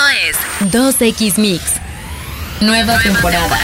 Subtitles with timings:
[0.00, 1.62] Esto es 2X Mix.
[2.60, 3.58] Nueva, temporada.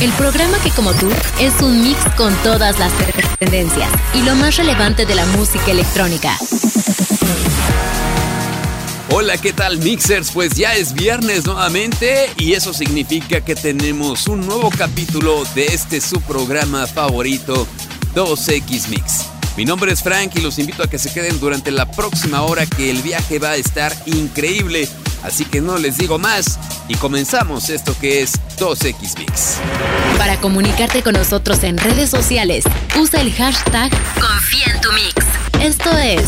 [0.00, 2.90] El programa que como tú es un mix con todas las
[3.38, 6.38] tendencias y lo más relevante de la música electrónica.
[9.10, 10.30] Hola, ¿qué tal Mixers?
[10.30, 16.00] Pues ya es viernes nuevamente y eso significa que tenemos un nuevo capítulo de este
[16.00, 17.66] su programa favorito
[18.14, 19.26] 2X Mix.
[19.56, 22.64] Mi nombre es Frank y los invito a que se queden durante la próxima hora
[22.64, 24.88] que el viaje va a estar increíble.
[25.22, 26.58] Así que no les digo más
[26.88, 29.56] y comenzamos esto que es 2X Mix.
[30.18, 32.64] Para comunicarte con nosotros en redes sociales,
[32.98, 33.90] usa el hashtag
[34.20, 35.14] Confía en tu Mix.
[35.60, 36.24] Esto es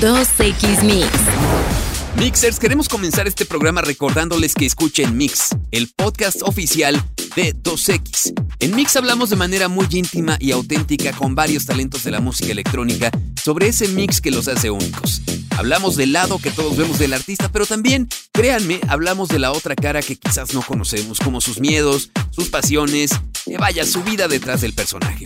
[0.00, 1.73] 2X Mix.
[2.16, 7.02] Mixers, queremos comenzar este programa recordándoles que escuchen Mix, el podcast oficial
[7.34, 8.32] de 2X.
[8.60, 12.52] En Mix hablamos de manera muy íntima y auténtica con varios talentos de la música
[12.52, 13.10] electrónica
[13.42, 15.22] sobre ese mix que los hace únicos.
[15.56, 19.74] Hablamos del lado que todos vemos del artista, pero también, créanme, hablamos de la otra
[19.74, 23.10] cara que quizás no conocemos, como sus miedos, sus pasiones,
[23.44, 25.24] que vaya su vida detrás del personaje.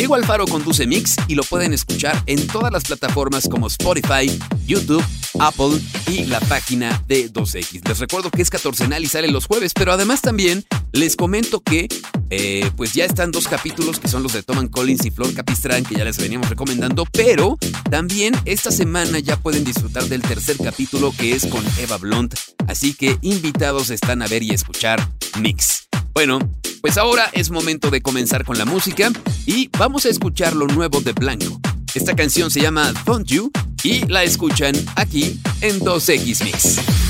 [0.00, 4.32] Diego Alfaro conduce Mix y lo pueden escuchar en todas las plataformas como Spotify,
[4.66, 5.04] YouTube,
[5.38, 7.86] Apple y la página de 2X.
[7.86, 11.86] Les recuerdo que es catorcenal y sale los jueves, pero además también les comento que
[12.30, 15.84] eh, pues ya están dos capítulos que son los de Toman Collins y Flor Capistrán
[15.84, 17.58] que ya les veníamos recomendando, pero
[17.90, 22.36] también esta semana ya pueden disfrutar del tercer capítulo que es con Eva Blunt,
[22.68, 25.06] así que invitados están a ver y escuchar
[25.38, 25.90] Mix.
[26.12, 26.38] Bueno,
[26.80, 29.10] pues ahora es momento de comenzar con la música
[29.46, 31.60] y vamos a escuchar lo nuevo de Blanco.
[31.94, 33.50] Esta canción se llama Don't You
[33.82, 37.09] y la escuchan aquí en 2X Mix.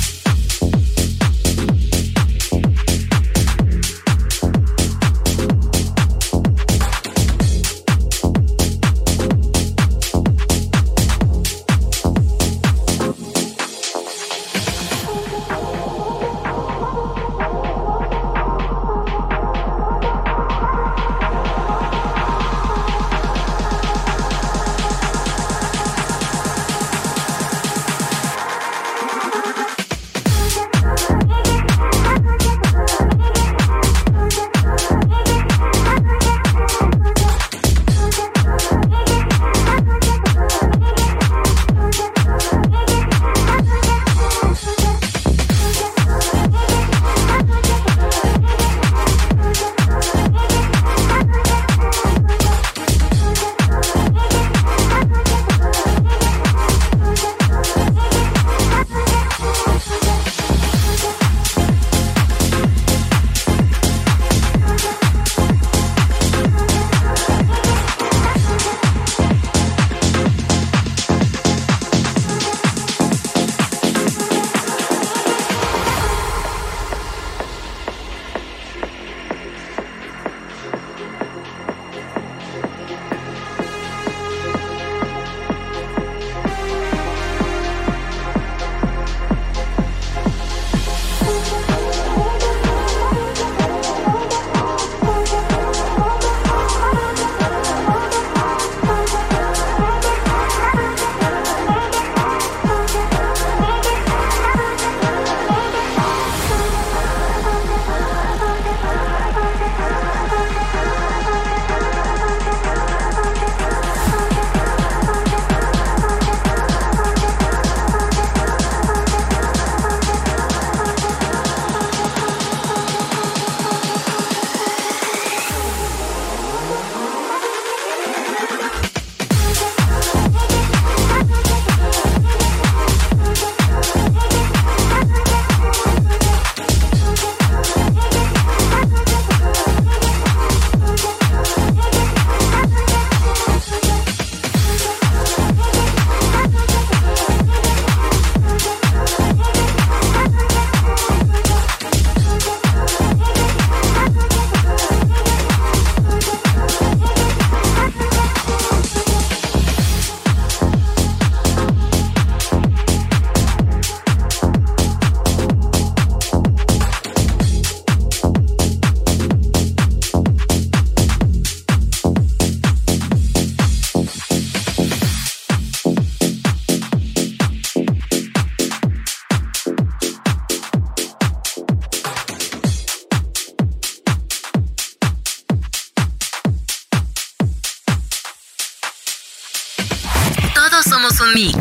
[191.41, 191.57] Mix.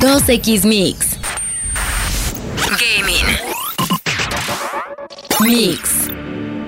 [0.00, 1.18] 2X Mix.
[2.78, 3.26] Gaming.
[5.40, 6.08] Mix.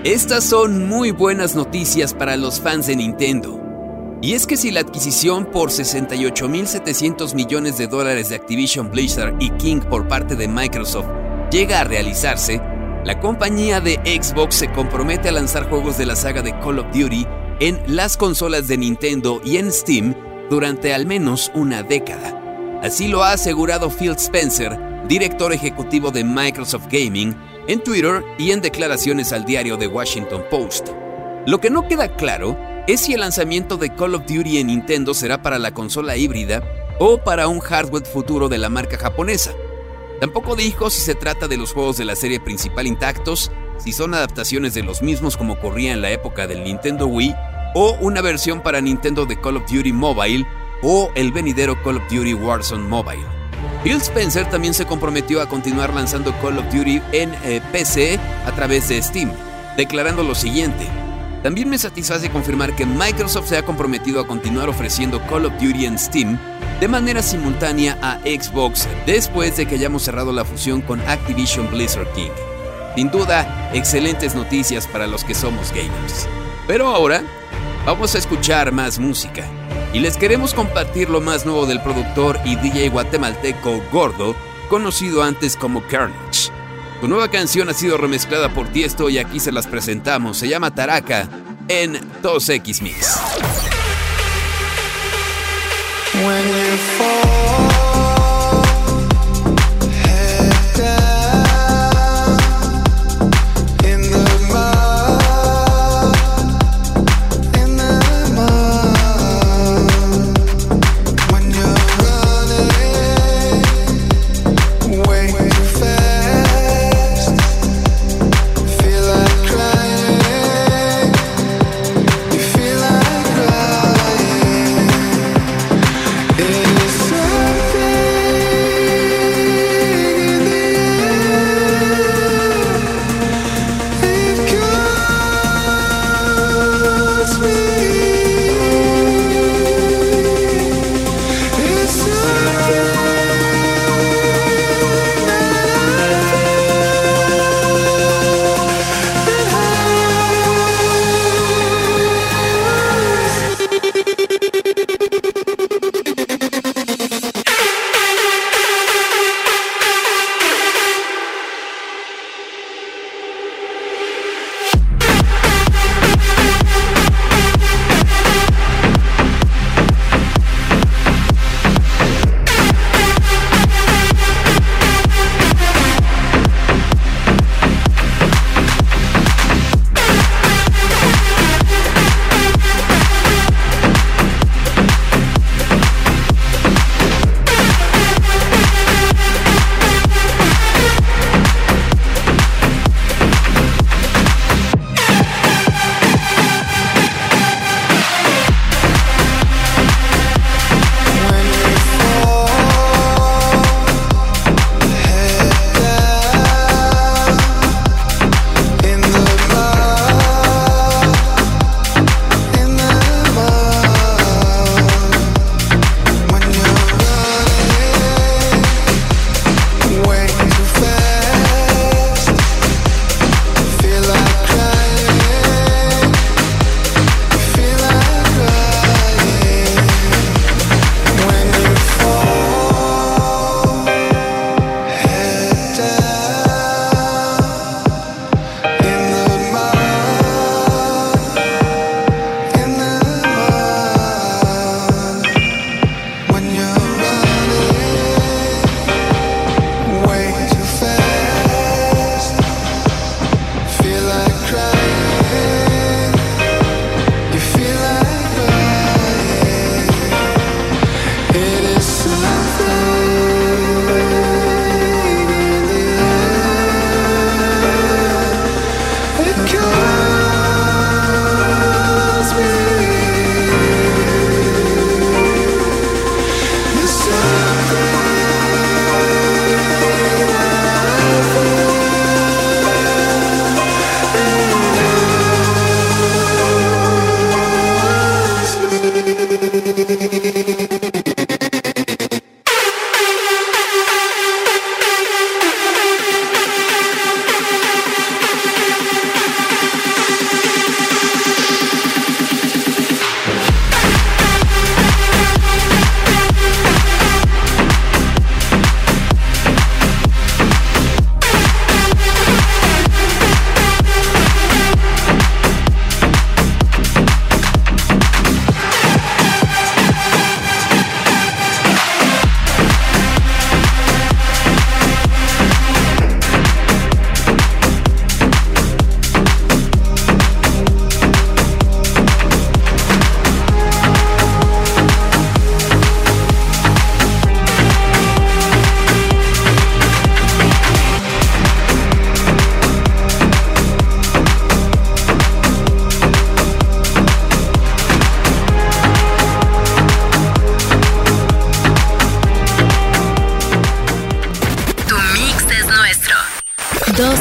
[0.03, 3.61] Estas son muy buenas noticias para los fans de Nintendo.
[4.21, 9.51] Y es que si la adquisición por 68.700 millones de dólares de Activision Blizzard y
[9.51, 11.07] King por parte de Microsoft
[11.53, 12.61] llega a realizarse,
[13.05, 16.87] la compañía de Xbox se compromete a lanzar juegos de la saga de Call of
[16.93, 17.29] Duty
[17.61, 20.17] en las consolas de Nintendo y en Steam
[20.51, 22.81] durante al menos una década.
[22.83, 24.77] Así lo ha asegurado Phil Spencer,
[25.07, 27.37] director ejecutivo de Microsoft Gaming,
[27.69, 30.89] en Twitter y en declaraciones al diario The Washington Post.
[31.47, 35.15] Lo que no queda claro es si el lanzamiento de Call of Duty en Nintendo
[35.15, 36.63] será para la consola híbrida
[36.99, 39.53] o para un hardware futuro de la marca japonesa.
[40.21, 44.15] Tampoco dijo si se trata de los juegos de la serie principal intactos, si son
[44.15, 47.35] adaptaciones de los mismos como ocurría en la época del Nintendo Wii,
[47.75, 50.47] o una versión para Nintendo de Call of Duty Mobile
[50.83, 53.25] o el venidero Call of Duty Warzone Mobile.
[53.83, 58.53] Phil Spencer también se comprometió a continuar lanzando Call of Duty en eh, PC a
[58.53, 59.33] través de Steam,
[59.77, 60.87] declarando lo siguiente.
[61.43, 65.87] También me satisface confirmar que Microsoft se ha comprometido a continuar ofreciendo Call of Duty
[65.87, 66.39] en Steam
[66.81, 72.11] de manera simultánea a Xbox después de que hayamos cerrado la fusión con Activision Blizzard
[72.13, 72.31] King.
[72.97, 76.29] Sin duda, excelentes noticias para los que somos gamers.
[76.67, 77.23] Pero ahora,
[77.85, 79.45] vamos a escuchar más música.
[79.93, 84.37] Y les queremos compartir lo más nuevo del productor y DJ guatemalteco Gordo,
[84.69, 86.51] conocido antes como Carnage.
[87.01, 90.37] Su nueva canción ha sido remezclada por Tiesto y aquí se las presentamos.
[90.37, 91.29] Se llama Taraca
[91.69, 93.19] en 2X Mix.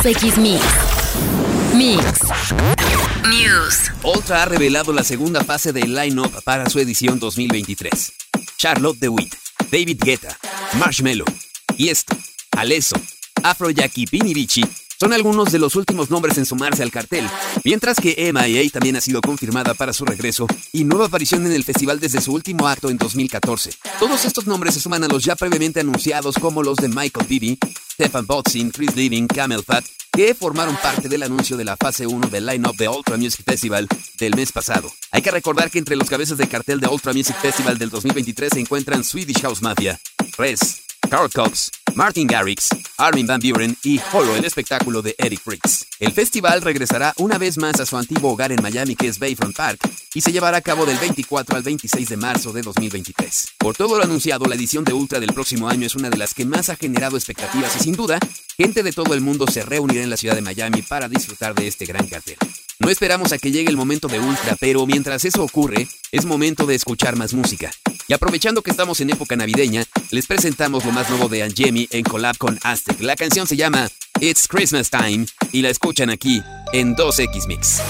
[0.09, 0.63] 2X Mix.
[1.75, 2.03] Mix.
[3.29, 3.91] News.
[4.01, 8.13] Ultra ha revelado la segunda fase del line-up para su edición 2023.
[8.57, 9.35] Charlotte DeWitt,
[9.71, 10.35] David Guetta,
[10.79, 11.25] Marshmello,
[11.77, 12.17] Tiesto,
[12.57, 12.95] Alesso,
[13.43, 14.63] Afro Jackie Pinirichi
[14.99, 17.25] son algunos de los últimos nombres en sumarse al cartel,
[17.63, 21.63] mientras que MIA también ha sido confirmada para su regreso y nueva aparición en el
[21.63, 23.71] festival desde su último acto en 2014.
[23.99, 27.57] Todos estos nombres se suman a los ya previamente anunciados como los de Michael Bibi,
[27.93, 32.27] Stefan Botzin, Chris Living, Camel Fat, que formaron parte del anuncio de la fase 1
[32.29, 33.87] del line-up de Ultra Music Festival
[34.17, 34.91] del mes pasado.
[35.11, 38.53] Hay que recordar que entre los cabezas de cartel de Ultra Music Festival del 2023
[38.53, 39.99] se encuentran Swedish House Mafia,
[40.37, 45.85] Res, Carl Cox, Martin Garrix, Armin Van Buren y Holo, el espectáculo de Eric Briggs.
[45.99, 49.53] El festival regresará una vez más a su antiguo hogar en Miami, que es Bayfront
[49.53, 49.81] Park,
[50.13, 53.49] y se llevará a cabo del 24 al 26 de marzo de 2023.
[53.57, 56.33] Por todo lo anunciado, la edición de Ultra del próximo año es una de las
[56.33, 58.17] que más ha generado expectativas y sin duda,
[58.55, 61.67] gente de todo el mundo se reunirá en la ciudad de Miami para disfrutar de
[61.67, 62.37] este gran cartel.
[62.79, 66.65] No esperamos a que llegue el momento de Ultra, pero mientras eso ocurre, es momento
[66.65, 67.71] de escuchar más música.
[68.09, 72.03] Y aprovechando que estamos en época navideña, les presentamos lo más nuevo de Angemi en
[72.03, 72.99] collab con Aztec.
[73.01, 73.87] La canción se llama
[74.19, 76.41] It's Christmas Time y la escuchan aquí
[76.73, 77.83] en 2X Mix.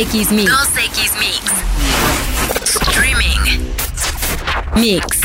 [0.00, 0.50] X Mix.
[0.50, 1.42] 2X Mix.
[2.64, 3.60] Streaming.
[4.76, 5.20] Mix.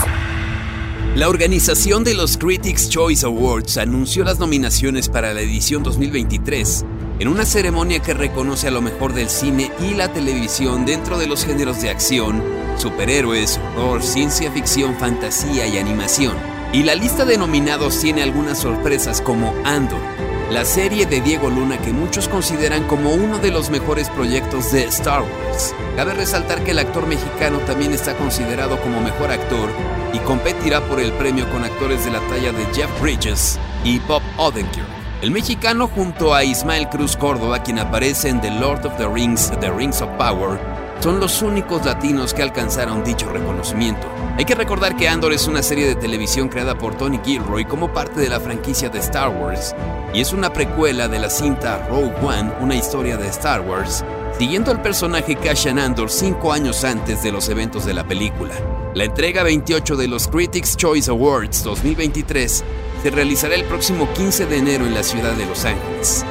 [1.16, 6.84] La organización de los Critics Choice Awards anunció las nominaciones para la edición 2023
[7.20, 11.28] en una ceremonia que reconoce a lo mejor del cine y la televisión dentro de
[11.28, 12.44] los géneros de acción,
[12.78, 16.36] superhéroes, horror, ciencia ficción, fantasía y animación.
[16.74, 20.02] Y la lista de nominados tiene algunas sorpresas como Andor,
[20.56, 24.86] la serie de Diego Luna que muchos consideran como uno de los mejores proyectos de
[24.86, 25.76] Star Wars.
[25.98, 29.68] Cabe resaltar que el actor mexicano también está considerado como mejor actor
[30.14, 34.22] y competirá por el premio con actores de la talla de Jeff Bridges y Bob
[34.38, 34.88] Odenkirk.
[35.22, 39.52] El mexicano junto a Ismael Cruz Córdoba, quien aparece en The Lord of the Rings,
[39.60, 40.58] The Rings of Power,
[41.06, 44.08] son los únicos latinos que alcanzaron dicho reconocimiento.
[44.40, 47.94] Hay que recordar que Andor es una serie de televisión creada por Tony Gilroy como
[47.94, 49.76] parte de la franquicia de Star Wars
[50.16, 54.04] y es una precuela de la cinta Rogue One, una historia de Star Wars,
[54.40, 58.56] siguiendo al personaje Cassian Andor cinco años antes de los eventos de la película.
[58.96, 62.64] La entrega 28 de los Critics' Choice Awards 2023
[63.04, 66.26] se realizará el próximo 15 de enero en la ciudad de Los Ángeles.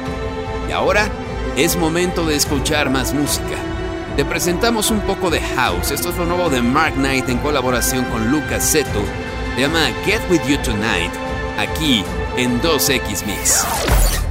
[0.67, 1.07] Y ahora
[1.55, 3.74] es momento de escuchar más música.
[4.15, 5.91] Te presentamos un poco de House.
[5.91, 9.03] Esto es lo nuevo de Mark Knight en colaboración con Lucas Seto.
[9.55, 11.11] Se llama Get With You Tonight,
[11.57, 12.01] aquí
[12.37, 14.24] en 2X Mix.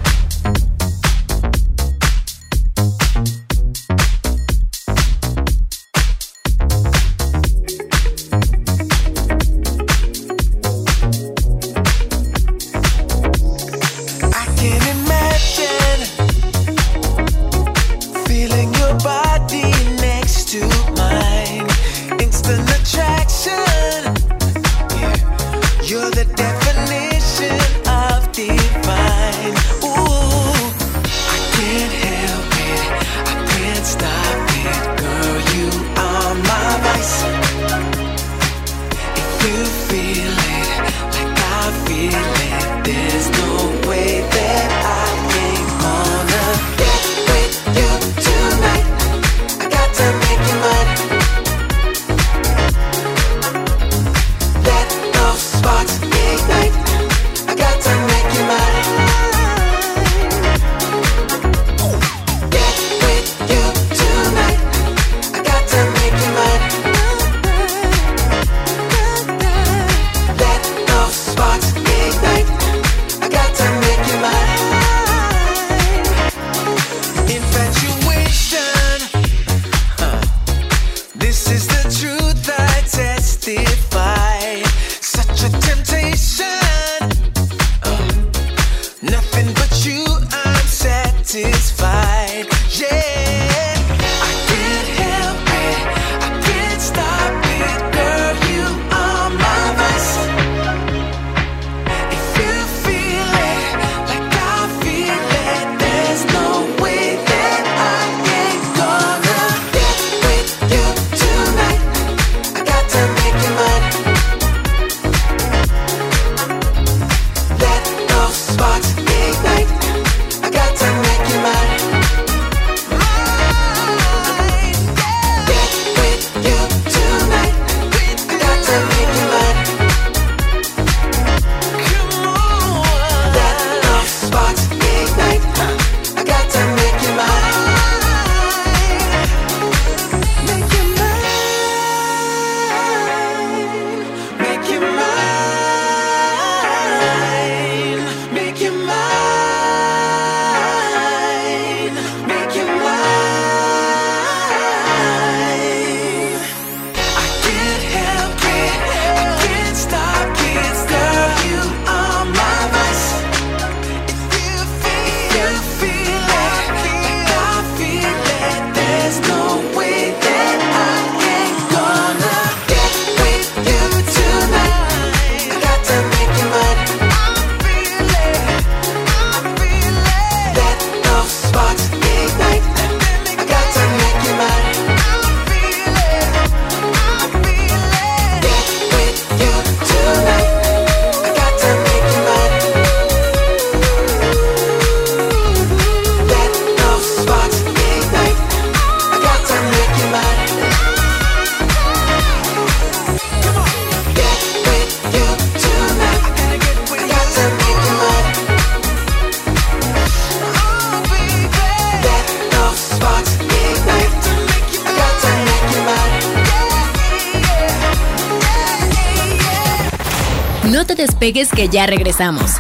[221.24, 222.50] Despegues que ya regresamos.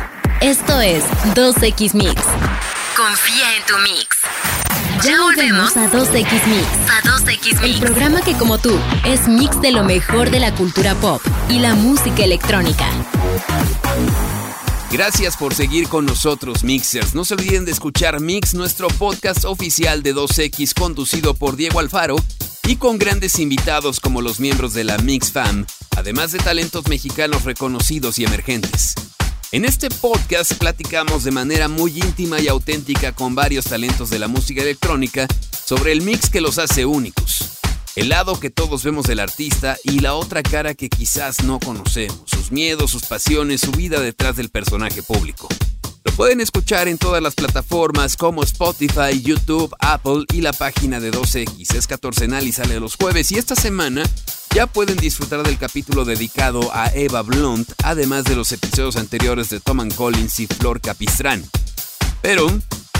[0.40, 2.14] Esto es 2X Mix.
[2.96, 4.16] Confía en tu mix.
[5.04, 6.66] Ya volvemos a 2X Mix.
[6.88, 7.62] A 2X Mix.
[7.62, 8.74] El programa que como tú
[9.04, 12.88] es mix de lo mejor de la cultura pop y la música electrónica.
[14.90, 17.14] Gracias por seguir con nosotros, Mixers.
[17.14, 22.16] No se olviden de escuchar Mix, nuestro podcast oficial de 2X, conducido por Diego Alfaro
[22.66, 27.44] y con grandes invitados como los miembros de la Mix Fam, además de talentos mexicanos
[27.44, 28.94] reconocidos y emergentes.
[29.52, 34.28] En este podcast platicamos de manera muy íntima y auténtica con varios talentos de la
[34.28, 35.26] música electrónica
[35.64, 37.54] sobre el mix que los hace únicos
[37.96, 42.22] el lado que todos vemos del artista y la otra cara que quizás no conocemos,
[42.26, 45.46] sus miedos, sus pasiones, su vida detrás del personaje público.
[46.02, 51.12] Lo pueden escuchar en todas las plataformas como Spotify, YouTube, Apple y la página de
[51.12, 51.74] 12X.
[51.74, 54.02] Es 14 y sale los jueves y esta semana
[54.54, 59.58] ya pueden disfrutar del capítulo dedicado a Eva Blunt, además de los episodios anteriores de
[59.58, 61.44] Tom Collins y Flor Capistrán.
[62.22, 62.46] Pero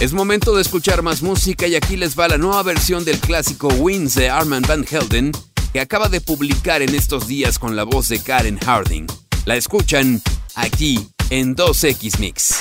[0.01, 3.69] es momento de escuchar más música y aquí les va la nueva versión del clásico
[3.69, 5.31] Wins de Armand Van Helden
[5.73, 9.07] que acaba de publicar en estos días con la voz de Karen Harding.
[9.45, 10.21] La escuchan
[10.57, 12.57] aquí en 2X Mix.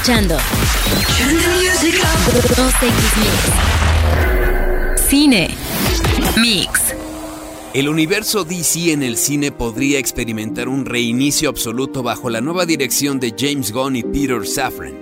[0.00, 0.36] Escuchando
[2.56, 3.36] 2X Mix.
[5.08, 5.50] Cine
[6.40, 6.94] Mix.
[7.74, 13.20] El universo DC en el cine podría experimentar un reinicio absoluto bajo la nueva dirección
[13.20, 14.94] de James Gunn y Peter Safran.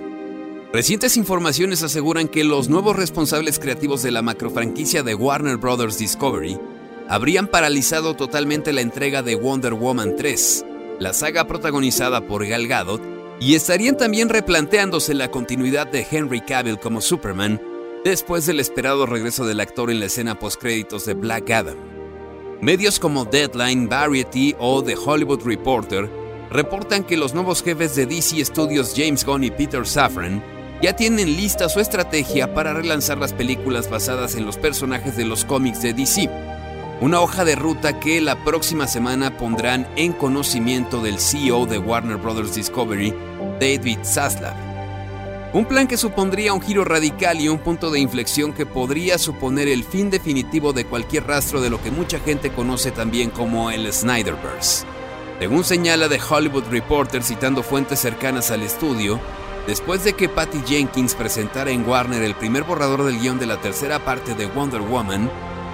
[0.73, 5.97] Recientes informaciones aseguran que los nuevos responsables creativos de la macrofranquicia de Warner Bros.
[5.97, 6.59] Discovery
[7.07, 10.65] habrían paralizado totalmente la entrega de Wonder Woman 3,
[10.99, 16.79] la saga protagonizada por Gal Gadot, y estarían también replanteándose la continuidad de Henry Cavill
[16.79, 17.61] como Superman
[18.03, 21.77] después del esperado regreso del actor en la escena postcréditos de Black Adam.
[22.61, 26.09] Medios como Deadline, Variety o The Hollywood Reporter
[26.51, 30.43] reportan que los nuevos jefes de DC Studios James Gunn y Peter Safran
[30.81, 35.45] ya tienen lista su estrategia para relanzar las películas basadas en los personajes de los
[35.45, 36.29] cómics de DC.
[37.01, 42.17] Una hoja de ruta que la próxima semana pondrán en conocimiento del CEO de Warner
[42.17, 42.53] Bros.
[42.53, 43.15] Discovery,
[43.57, 44.53] David Zaslav.
[45.53, 49.69] Un plan que supondría un giro radical y un punto de inflexión que podría suponer
[49.69, 53.91] el fin definitivo de cualquier rastro de lo que mucha gente conoce también como el
[53.93, 54.85] Snyderverse.
[55.39, 59.21] Según señala The Hollywood Reporter citando fuentes cercanas al estudio,
[59.67, 63.61] después de que Patty Jenkins presentara en Warner el primer borrador del guion de la
[63.61, 65.31] tercera parte de Wonder Woman,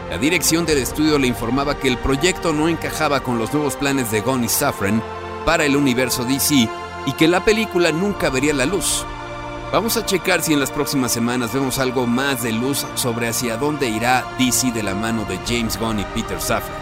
[0.10, 4.12] la dirección del estudio le informaba que el proyecto no encajaba con los nuevos planes
[4.12, 5.02] de Gunn y Safran
[5.46, 6.70] para el universo DC
[7.06, 9.04] y que la película nunca vería la luz.
[9.72, 13.58] Vamos a checar si en las próximas semanas vemos algo más de luz sobre hacia
[13.58, 16.78] dónde irá DC de la mano de James Gunn y Peter Safran.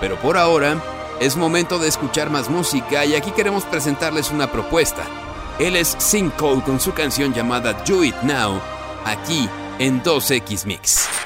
[0.00, 0.76] Pero por ahora,
[1.20, 5.04] es momento de escuchar más música y aquí queremos presentarles una propuesta.
[5.58, 8.60] Él es Sing Cole con su canción llamada Do It Now,
[9.06, 11.23] aquí en 2X Mix.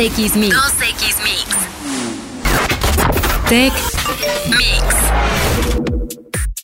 [0.00, 0.56] 2X Mix.
[0.56, 1.44] 2X Mix.
[3.50, 3.72] Tech
[4.48, 4.94] Mix.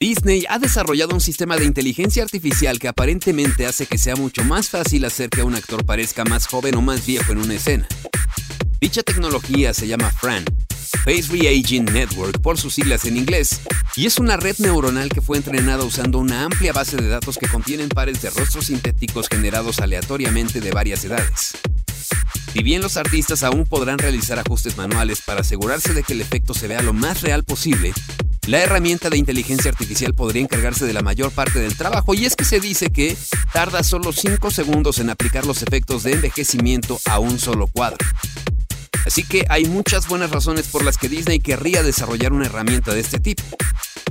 [0.00, 4.70] Disney ha desarrollado un sistema de inteligencia artificial que aparentemente hace que sea mucho más
[4.70, 7.86] fácil hacer que un actor parezca más joven o más viejo en una escena.
[8.80, 10.42] Dicha tecnología se llama FRAN,
[11.04, 13.60] Face Reaging Network por sus siglas en inglés,
[13.96, 17.48] y es una red neuronal que fue entrenada usando una amplia base de datos que
[17.48, 21.52] contienen pares de rostros sintéticos generados aleatoriamente de varias edades.
[22.56, 26.54] Si bien los artistas aún podrán realizar ajustes manuales para asegurarse de que el efecto
[26.54, 27.92] se vea lo más real posible,
[28.46, 32.34] la herramienta de inteligencia artificial podría encargarse de la mayor parte del trabajo y es
[32.34, 33.14] que se dice que
[33.52, 37.98] tarda solo 5 segundos en aplicar los efectos de envejecimiento a un solo cuadro.
[39.04, 43.00] Así que hay muchas buenas razones por las que Disney querría desarrollar una herramienta de
[43.00, 43.42] este tipo.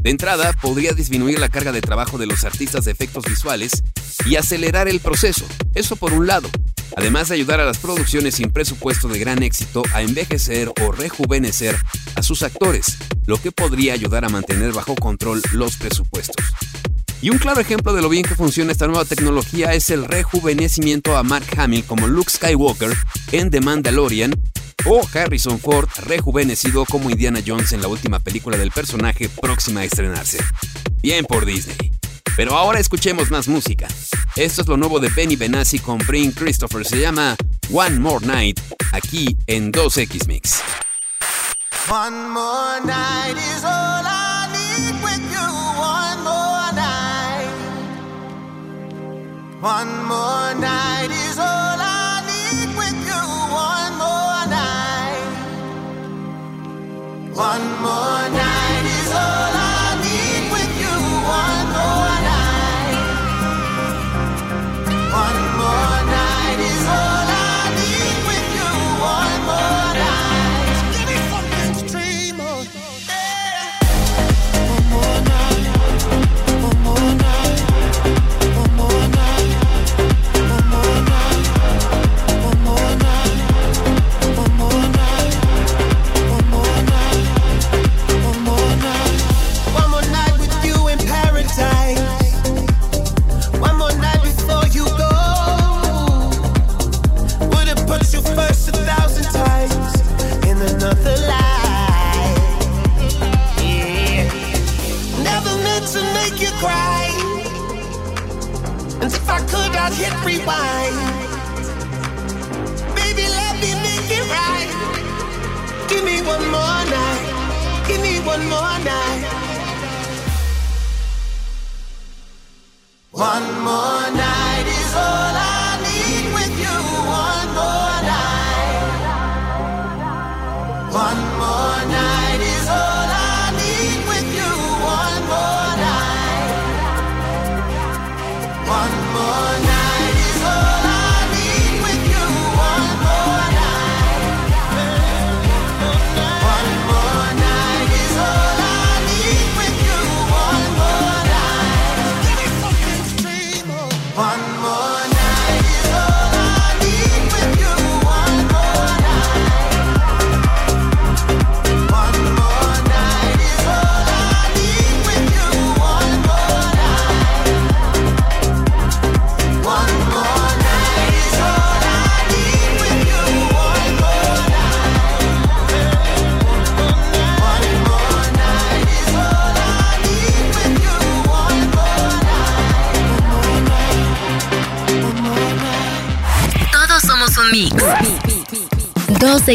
[0.02, 3.84] De entrada, podría disminuir la carga de trabajo de los artistas de efectos visuales
[4.28, 6.48] y acelerar el proceso, eso por un lado,
[6.96, 11.76] además de ayudar a las producciones sin presupuesto de gran éxito a envejecer o rejuvenecer
[12.16, 16.44] a sus actores, lo que podría ayudar a mantener bajo control los presupuestos.
[17.22, 21.18] Y un claro ejemplo de lo bien que funciona esta nueva tecnología es el rejuvenecimiento
[21.18, 22.96] a Mark Hamill como Luke Skywalker
[23.32, 24.34] en The Mandalorian
[24.86, 29.86] o Harrison Ford rejuvenecido como Indiana Jones en la última película del personaje próxima a
[29.86, 30.38] estrenarse.
[31.02, 31.95] Bien por Disney.
[32.36, 33.88] Pero ahora escuchemos más música.
[34.36, 36.86] Esto es lo nuevo de Benny Benassi con Brin Christopher.
[36.86, 37.36] Se llama
[37.72, 38.60] One More Night,
[38.92, 40.62] aquí en 2X Mix.
[41.88, 45.48] One more night is all I need with you.
[45.78, 47.54] One more night.
[49.62, 53.24] One more night is all I need with you.
[53.54, 55.30] One more night.
[57.36, 58.45] One more night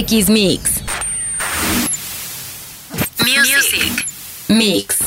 [0.00, 0.82] 2X Mix.
[3.18, 4.06] Music.
[4.48, 4.98] Mix.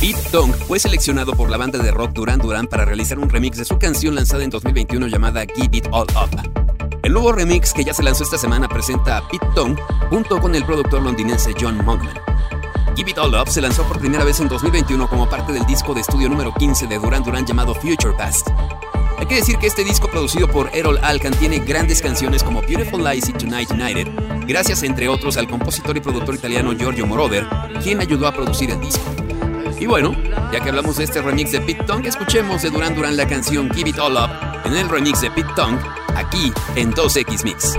[0.00, 3.56] Pete Tong fue seleccionado por la banda de rock Duran Duran para realizar un remix
[3.56, 6.98] de su canción lanzada en 2021 llamada Give It All Up.
[7.04, 9.78] El nuevo remix que ya se lanzó esta semana presenta a Pete Tong
[10.10, 12.18] junto con el productor londinense John Monkman.
[12.96, 15.94] Give It All Up se lanzó por primera vez en 2021 como parte del disco
[15.94, 18.48] de estudio número 15 de Duran Duran llamado Future Past.
[19.18, 23.02] Hay que decir que este disco producido por Errol Alkan tiene grandes canciones como Beautiful
[23.02, 24.08] Lies y Tonight United,
[24.46, 27.46] gracias entre otros al compositor y productor italiano Giorgio Moroder,
[27.82, 29.04] quien ayudó a producir el disco.
[29.78, 30.14] Y bueno,
[30.52, 33.70] ya que hablamos de este remix de Pete Tong, escuchemos de Duran Duran la canción
[33.74, 34.30] Give It All Up
[34.64, 35.78] en el remix de Pete Tong,
[36.14, 37.74] aquí en 2X Mix.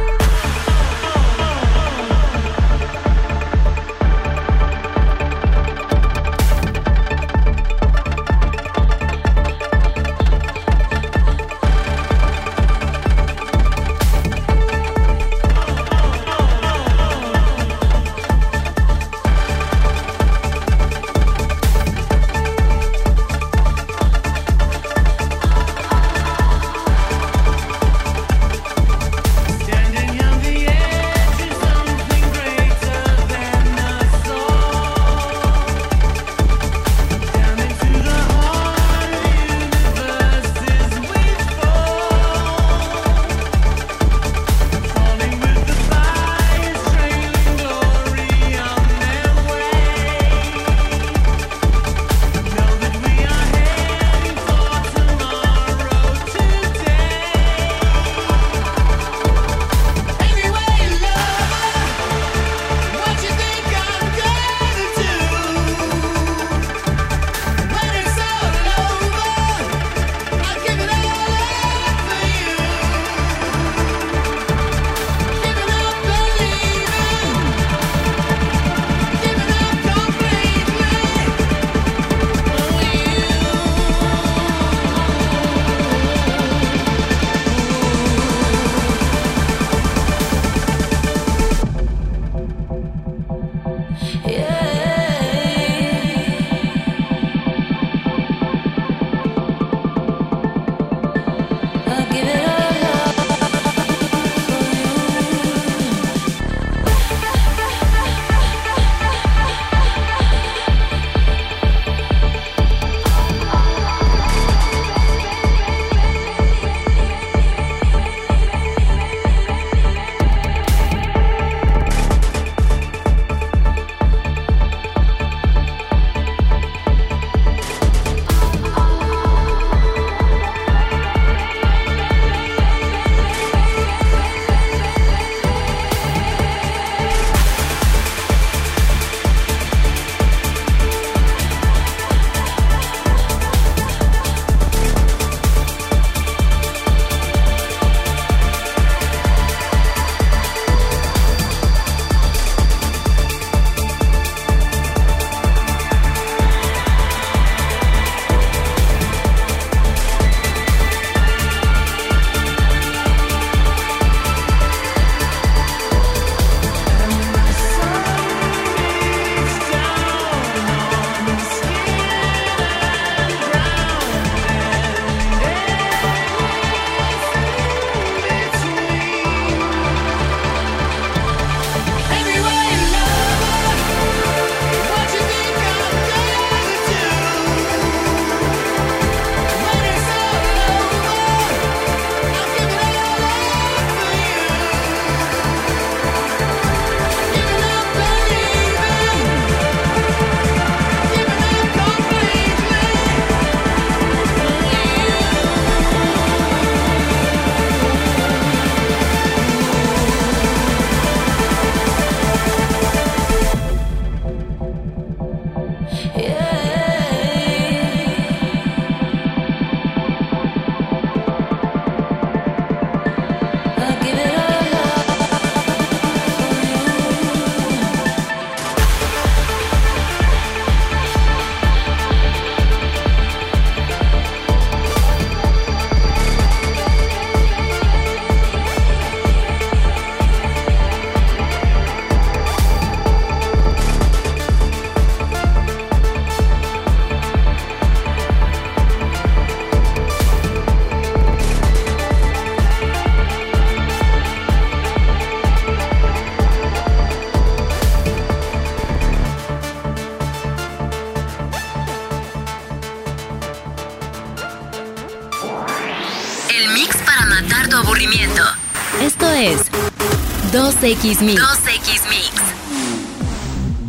[270.88, 271.42] 2X Mix.
[271.42, 272.32] 2X Mix.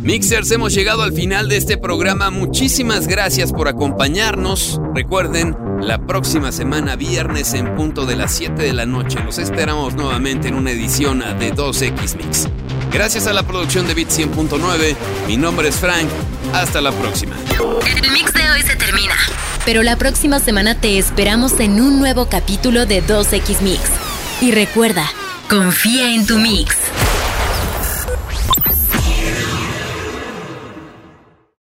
[0.01, 2.29] Mixers, hemos llegado al final de este programa.
[2.29, 4.81] Muchísimas gracias por acompañarnos.
[4.93, 9.95] Recuerden, la próxima semana, viernes en punto de las 7 de la noche, los esperamos
[9.95, 12.49] nuevamente en una edición de 2X Mix.
[12.91, 14.95] Gracias a la producción de Bit 100.9,
[15.25, 16.09] mi nombre es Frank.
[16.51, 17.37] Hasta la próxima.
[17.87, 19.15] El mix de hoy se termina.
[19.63, 23.79] Pero la próxima semana te esperamos en un nuevo capítulo de 2X Mix.
[24.41, 25.05] Y recuerda,
[25.49, 26.98] confía en tu mix.